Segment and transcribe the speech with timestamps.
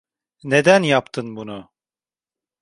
[0.43, 1.71] Neden yaptın bunu?